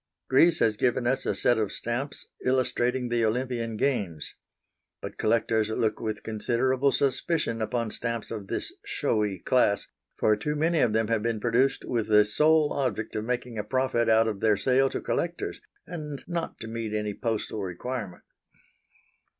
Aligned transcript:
Greece 0.31 0.57
has 0.61 0.77
given 0.77 1.05
us 1.05 1.27
a 1.27 1.35
set 1.35 1.59
of 1.59 1.71
stamps 1.71 2.29
illustrating 2.43 3.09
the 3.09 3.23
Olympian 3.23 3.77
Games. 3.77 4.33
But 4.99 5.19
collectors 5.19 5.69
look 5.69 5.99
with 5.99 6.23
considerable 6.23 6.91
suspicion 6.91 7.61
upon 7.61 7.91
stamps 7.91 8.31
of 8.31 8.47
this 8.47 8.73
showy 8.83 9.37
class, 9.37 9.85
for 10.17 10.35
too 10.35 10.55
many 10.55 10.79
of 10.79 10.93
them 10.93 11.07
have 11.09 11.21
been 11.21 11.39
produced 11.39 11.85
with 11.85 12.07
the 12.07 12.25
sole 12.25 12.73
object 12.73 13.15
of 13.15 13.25
making 13.25 13.59
a 13.59 13.63
profit 13.63 14.09
out 14.09 14.27
of 14.27 14.39
their 14.39 14.57
sale 14.57 14.89
to 14.89 14.99
collectors, 15.01 15.61
and 15.85 16.23
not 16.27 16.59
to 16.61 16.67
meet 16.67 16.93
any 16.95 17.13
postal 17.13 17.61
requirement. 17.61 18.23